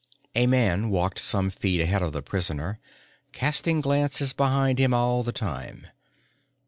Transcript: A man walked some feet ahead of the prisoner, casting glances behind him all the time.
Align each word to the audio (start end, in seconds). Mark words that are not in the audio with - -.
A 0.33 0.47
man 0.47 0.89
walked 0.89 1.19
some 1.19 1.51
feet 1.51 1.79
ahead 1.79 2.01
of 2.01 2.11
the 2.11 2.23
prisoner, 2.23 2.79
casting 3.33 3.81
glances 3.81 4.33
behind 4.33 4.79
him 4.79 4.95
all 4.95 5.21
the 5.21 5.31
time. 5.31 5.85